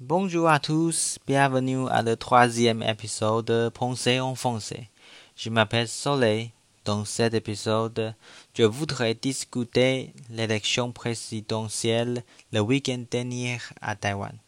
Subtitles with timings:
[0.00, 4.90] Bonjour à tous, bienvenue à le troisième épisode de Pensée en français.
[5.34, 6.52] Je m'appelle Soleil.
[6.84, 8.14] Dans cet épisode,
[8.54, 12.22] je voudrais discuter l'élection présidentielle
[12.52, 14.38] le week-end dernier à Taïwan.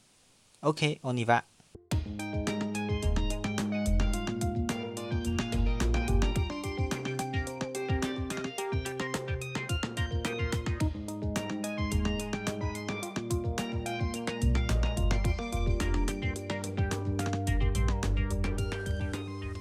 [0.62, 1.42] Ok, on y va.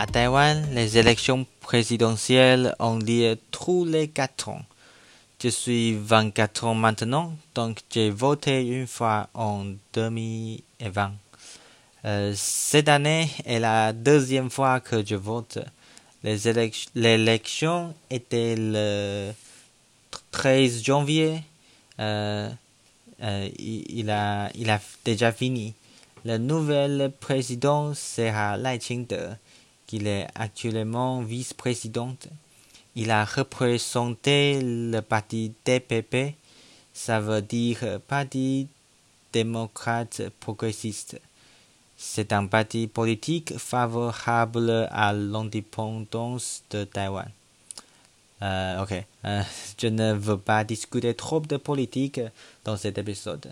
[0.01, 4.61] À Taïwan, les élections présidentielles ont lieu tous les quatre ans.
[5.43, 11.11] Je suis 24 ans maintenant, donc j'ai voté une fois en 2020.
[12.05, 15.59] Euh, cette année est la deuxième fois que je vote.
[16.23, 19.31] L'élection était le
[20.31, 21.43] 13 janvier.
[21.99, 22.49] Euh,
[23.21, 25.73] euh, il, a, il a déjà fini.
[26.23, 29.35] Le nouvel président sera Lai Ching-te
[29.89, 32.27] qu'il est actuellement vice-présidente.
[32.95, 36.35] Il a représenté le parti DPP,
[36.93, 38.67] ça veut dire Parti
[39.33, 41.19] démocrate progressiste.
[41.97, 47.31] C'est un parti politique favorable à l'indépendance de Taïwan.
[48.43, 48.93] Euh, ok,
[49.25, 49.41] euh,
[49.81, 52.21] je ne veux pas discuter trop de politique
[52.63, 53.51] dans cet épisode.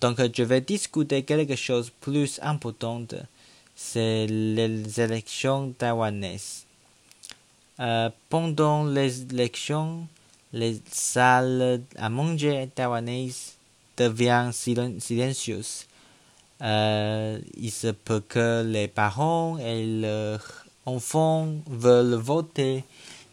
[0.00, 3.02] Donc je vais discuter quelque chose de plus important
[3.74, 6.64] c'est les élections taïwanaises.
[7.80, 10.06] Euh, pendant les élections,
[10.52, 13.54] les salles à manger taïwanaises
[13.96, 15.86] deviennent silencieuses.
[16.62, 22.84] Euh, il se peut que les parents et leurs enfants veulent voter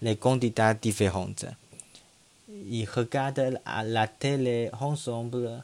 [0.01, 1.29] les candidats différents.
[2.67, 5.63] Ils regardent la télé ensemble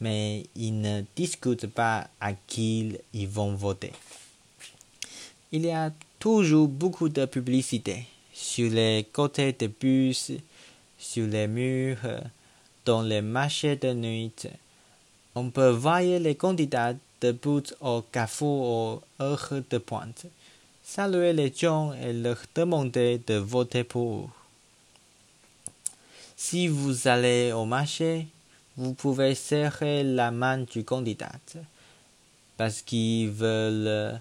[0.00, 3.92] mais ils ne discutent pas à qui ils vont voter.
[5.52, 10.32] Il y a toujours beaucoup de publicité sur les côtés des bus,
[10.98, 11.98] sur les murs,
[12.84, 14.32] dans les marchés de nuit.
[15.34, 20.26] On peut voir les candidats debout au carrefour aux heures de pointe,
[20.84, 24.30] saluer les gens et leur demander de voter pour.
[26.36, 28.26] Si vous allez au marché,
[28.76, 31.32] vous pouvez serrer la main du candidat
[32.56, 34.20] parce qu'ils veulent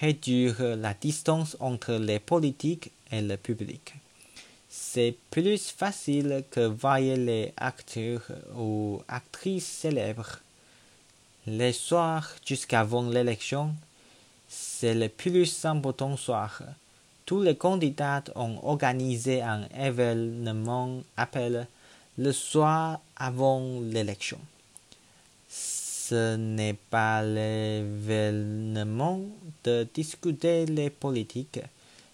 [0.00, 3.94] réduire la distance entre les politiques et le public.
[4.68, 10.40] C'est plus facile que voir les acteurs ou actrices célèbres.
[11.46, 13.74] Les soirs jusqu'avant l'élection,
[14.48, 16.62] c'est le plus important soir.
[17.26, 21.62] Tous les candidats ont organisé un événement appelé
[22.18, 24.38] le soir avant l'élection.
[25.48, 29.20] Ce n'est pas l'événement
[29.64, 31.60] de discuter les politiques,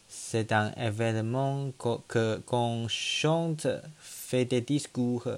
[0.08, 1.72] c'est un événement
[2.08, 3.66] que qu'on chante,
[4.00, 5.28] fait des discours,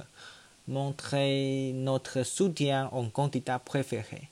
[0.69, 4.29] montrer notre soutien au candidat préféré.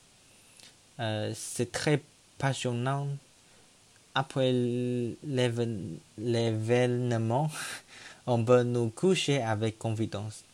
[0.98, 2.02] Euh, c'est très
[2.38, 3.08] passionnant.
[4.14, 5.90] Après l'événement,
[8.26, 10.44] on peut nous coucher avec confiance.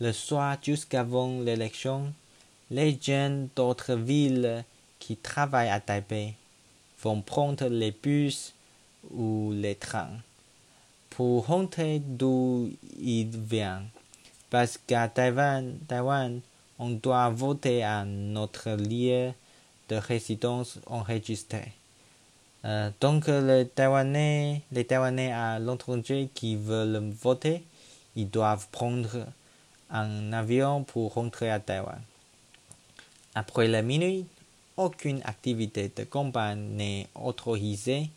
[0.00, 2.12] Le soir jusqu'avant l'élection,
[2.70, 4.64] les jeunes d'autres villes
[4.98, 6.34] qui travaillent à Taipei
[7.02, 8.54] vont prendre les bus
[9.10, 10.18] ou les trains
[11.10, 13.88] pour rentrer d'où ils viennent.
[14.50, 16.40] Parce qu'à Taïwan, Taïwan,
[16.78, 19.32] on doit voter à notre lieu
[19.88, 21.72] de résidence enregistré.
[22.64, 27.62] Euh, donc les Taïwanais, les Taïwanais à l'étranger qui veulent voter,
[28.16, 29.26] ils doivent prendre
[29.90, 32.00] un avion pour rentrer à Taïwan.
[33.34, 34.24] Après la minuit,
[34.76, 38.08] aucune activité de campagne n'est autorisée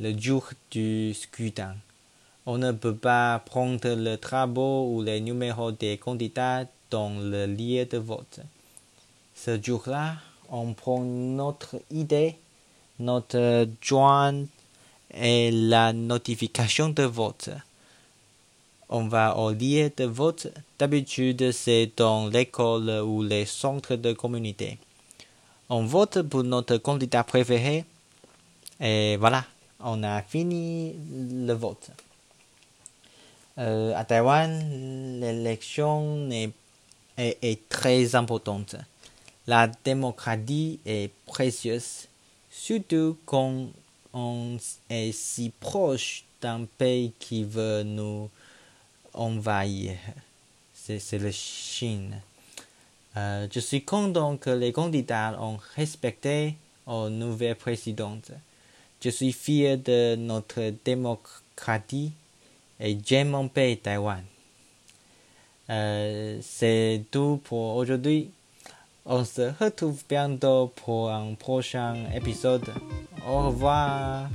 [0.00, 1.74] le jour du scrutin.
[2.46, 7.84] On ne peut pas prendre le travaux ou les numéros des candidats dans le lieu
[7.84, 8.40] de vote.
[9.34, 10.16] Ce jour-là,
[10.50, 12.36] on prend notre idée
[12.98, 14.44] notre joint
[15.14, 17.50] et la notification de vote.
[18.88, 20.48] On va au lieu de vote.
[20.78, 24.78] D'habitude, c'est dans l'école ou les centres de communauté.
[25.68, 27.84] On vote pour notre candidat préféré.
[28.80, 29.44] Et voilà,
[29.80, 31.90] on a fini le vote.
[33.58, 38.76] Euh, à Taïwan, l'élection est très importante.
[39.46, 42.08] La démocratie est précieuse
[42.50, 43.66] surtout quand
[44.12, 44.56] on
[44.88, 48.30] est si proche d'un pays qui veut nous
[49.14, 49.96] envahir.
[50.74, 52.20] C'est la Chine.
[53.16, 56.54] Euh, je suis content que les candidats ont respecté
[56.86, 58.30] aux nouvelles présidentes.
[59.02, 62.12] Je suis fier de notre démocratie
[62.80, 64.22] et j'aime mon pays Taïwan.
[65.70, 68.30] Euh, c'est tout pour aujourd'hui.
[69.10, 72.66] On se retrouve bientôt pour un prochain épisode.
[73.26, 74.28] Au revoir.